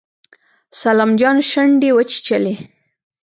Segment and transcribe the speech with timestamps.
[0.81, 2.55] سلام جان شونډې وچيچلې.